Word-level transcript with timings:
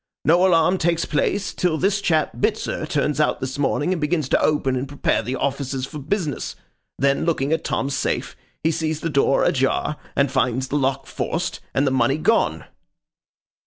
No 0.25 0.43
alarm 0.47 0.79
takes 0.79 1.05
place, 1.05 1.53
till 1.53 1.77
this 1.77 2.01
chap, 2.01 2.31
Bitzer, 2.39 2.89
turns 2.89 3.19
out 3.19 3.39
this 3.39 3.59
morning, 3.59 3.91
and 3.91 4.01
begins 4.01 4.27
to 4.29 4.41
open 4.41 4.75
and 4.75 4.87
prepare 4.87 5.21
the 5.21 5.35
offices 5.35 5.85
for 5.85 5.99
business. 5.99 6.55
Then, 6.97 7.23
looking 7.23 7.53
at 7.53 7.63
Tom's 7.63 7.95
safe, 7.95 8.35
he 8.63 8.71
sees 8.71 9.01
the 9.01 9.11
door 9.11 9.43
ajar, 9.43 9.97
and 10.15 10.31
finds 10.31 10.69
the 10.69 10.75
lock 10.77 11.05
forced, 11.05 11.59
and 11.71 11.85
the 11.85 11.91
money 11.91 12.17
gone. 12.17 12.65